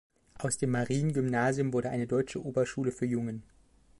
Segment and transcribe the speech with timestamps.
[0.39, 3.43] Aus dem Marien-Gymnasium wurde eine „Deutsche Oberschule für Jungen“.